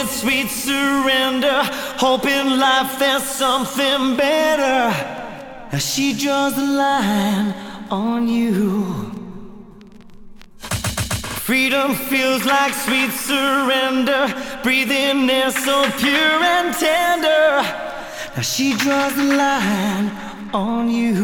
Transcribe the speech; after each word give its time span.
it's 0.00 0.20
sweet 0.22 0.48
surrender. 0.48 1.60
Hope 2.04 2.26
in 2.26 2.58
life 2.58 2.98
there's 2.98 3.22
something 3.22 4.16
better. 4.16 4.88
As 5.72 5.84
she 5.94 6.12
draws 6.12 6.54
the 6.54 6.66
line 6.84 7.54
on 7.90 8.26
you. 8.28 9.12
Freedom 11.48 11.94
feels 11.94 12.44
like 12.44 12.72
sweet 12.72 13.10
surrender. 13.10 14.22
Breathing 14.62 15.28
air 15.28 15.50
so 15.50 15.76
pure 15.98 16.38
and 16.56 16.74
tender. 16.74 17.46
Now 18.34 18.42
she 18.42 18.74
draws 18.76 19.14
the 19.14 19.28
line 19.44 20.06
on 20.54 20.88
you. 20.88 21.16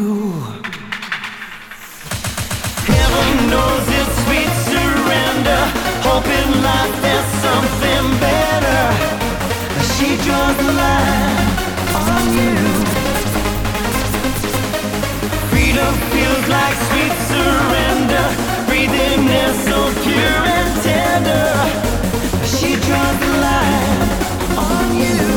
Heaven 2.93 3.29
knows 3.51 3.85
it's 3.99 4.15
sweet 4.23 4.53
surrender. 4.69 5.61
Hope 6.07 6.29
in 6.39 6.49
life 6.69 7.01
there's 7.01 7.29
something 7.45 8.19
better. 8.19 8.26
She 9.93 10.09
draws 10.25 10.57
the 10.57 10.71
line 10.83 11.47
on 12.09 12.23
you. 12.37 12.55
Freedom 15.51 15.93
feels 16.13 16.45
like 16.47 16.75
sweet 16.89 17.15
surrender. 17.31 18.25
Breathing 18.67 19.27
air 19.29 19.53
so 19.67 19.79
pure 20.03 20.41
and 20.57 20.71
tender. 20.85 21.49
She 22.55 22.69
draws 22.85 23.17
the 23.25 23.33
line 23.47 24.09
on 24.57 24.95
you. 24.95 25.36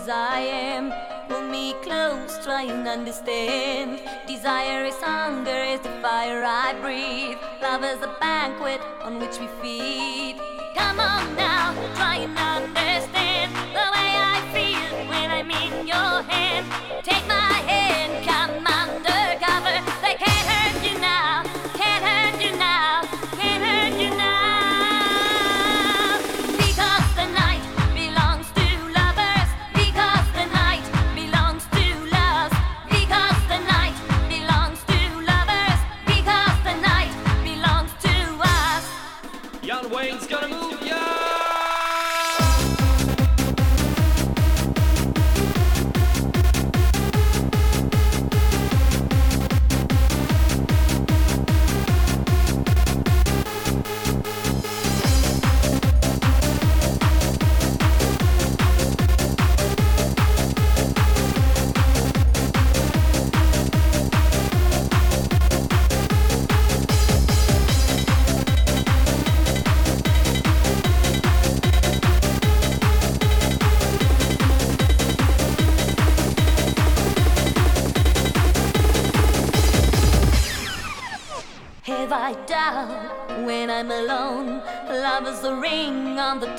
as 0.00 0.08
I 0.08 0.40
am. 0.40 0.92
pull 1.28 1.42
me 1.42 1.74
close, 1.82 2.42
try 2.44 2.62
and 2.62 2.88
understand. 2.88 4.00
Desire 4.26 4.84
is 4.84 4.96
hunger, 4.96 5.62
is 5.74 5.80
the 5.80 5.90
fire 6.02 6.42
I 6.42 6.74
breathe. 6.80 7.38
Love 7.60 7.84
is 7.84 8.00
a 8.02 8.16
banquet 8.18 8.80
on 9.02 9.20
which 9.20 9.38
we 9.38 9.46
feed. 9.60 10.36
Come 10.74 11.00
on 11.00 11.36
now, 11.36 11.74
try 11.96 12.16
and 12.26 12.36
understand 12.38 13.50
the 13.76 13.86
way 13.94 14.10
I 14.34 14.38
feel 14.54 15.08
when 15.10 15.30
I'm 15.30 15.50
in 15.50 15.86
your 15.86 16.22
hand. 16.32 16.66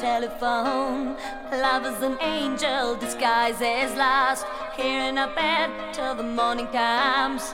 Telephone. 0.01 1.15
Love 1.51 1.85
is 1.85 2.01
an 2.01 2.17
angel 2.21 2.95
disguised 2.95 3.61
as 3.61 3.95
last. 3.95 4.45
Here 4.75 5.01
in 5.09 5.17
a 5.17 5.27
bed 5.35 5.93
till 5.93 6.15
the 6.15 6.23
morning 6.23 6.67
comes. 6.67 7.53